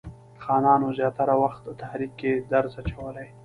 خانانو 0.43 0.87
زیاتره 0.97 1.33
وخت 1.43 1.63
تحریک 1.81 2.11
کې 2.19 2.31
درز 2.51 2.73
اچولی. 2.79 3.27